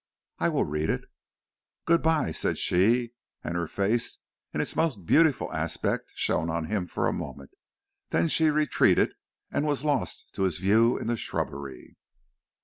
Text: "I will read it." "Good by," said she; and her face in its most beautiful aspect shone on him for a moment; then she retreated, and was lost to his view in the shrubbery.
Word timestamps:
"I 0.39 0.49
will 0.49 0.63
read 0.65 0.89
it." 0.89 1.03
"Good 1.85 2.01
by," 2.01 2.31
said 2.31 2.57
she; 2.57 3.13
and 3.43 3.55
her 3.55 3.67
face 3.67 4.17
in 4.51 4.59
its 4.59 4.75
most 4.75 5.05
beautiful 5.05 5.53
aspect 5.53 6.09
shone 6.15 6.49
on 6.49 6.65
him 6.65 6.87
for 6.87 7.05
a 7.05 7.13
moment; 7.13 7.51
then 8.09 8.27
she 8.27 8.49
retreated, 8.49 9.13
and 9.51 9.63
was 9.67 9.85
lost 9.85 10.33
to 10.33 10.41
his 10.41 10.57
view 10.57 10.97
in 10.97 11.05
the 11.05 11.17
shrubbery. 11.17 11.97